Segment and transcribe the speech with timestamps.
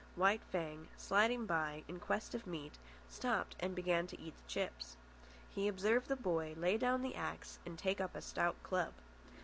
[0.15, 4.97] White Fang, sliding by in quest of meat, stopped and began to eat the chips.
[5.53, 8.93] He observed the boy lay down the axe and take up a stout club.